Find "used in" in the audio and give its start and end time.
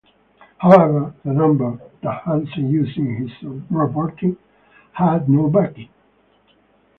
2.71-3.17